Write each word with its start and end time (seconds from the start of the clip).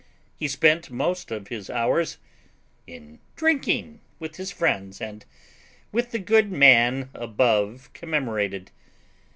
He 0.35 0.47
spent 0.47 0.89
most 0.89 1.29
of 1.29 1.49
his 1.49 1.69
hours 1.69 2.17
in 2.87 3.19
drinking 3.35 4.01
with 4.17 4.37
his 4.37 4.51
friends 4.51 4.99
and 4.99 5.23
with 5.91 6.09
the 6.09 6.17
good 6.17 6.51
man 6.51 7.11
above 7.13 7.91
commemorated. 7.93 8.71